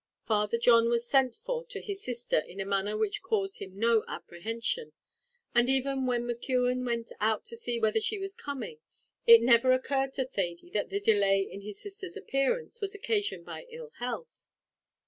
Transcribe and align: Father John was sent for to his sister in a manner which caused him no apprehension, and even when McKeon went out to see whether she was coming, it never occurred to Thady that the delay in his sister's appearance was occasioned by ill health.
Father 0.25 0.57
John 0.57 0.89
was 0.89 1.05
sent 1.07 1.35
for 1.35 1.63
to 1.65 1.79
his 1.79 2.01
sister 2.03 2.39
in 2.39 2.59
a 2.59 2.65
manner 2.65 2.97
which 2.97 3.21
caused 3.21 3.59
him 3.59 3.77
no 3.77 4.03
apprehension, 4.07 4.93
and 5.53 5.69
even 5.69 6.07
when 6.07 6.23
McKeon 6.23 6.83
went 6.83 7.11
out 7.19 7.45
to 7.45 7.55
see 7.55 7.79
whether 7.79 7.99
she 7.99 8.17
was 8.17 8.33
coming, 8.33 8.79
it 9.27 9.43
never 9.43 9.71
occurred 9.71 10.13
to 10.13 10.25
Thady 10.25 10.71
that 10.71 10.89
the 10.89 10.99
delay 10.99 11.41
in 11.43 11.61
his 11.61 11.79
sister's 11.79 12.17
appearance 12.17 12.81
was 12.81 12.95
occasioned 12.95 13.45
by 13.45 13.67
ill 13.69 13.91
health. 13.99 14.41